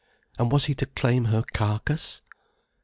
And 0.39 0.51
was 0.51 0.65
he 0.65 0.73
to 0.73 0.87
claim 0.87 1.25
her 1.25 1.43
carcase? 1.43 2.23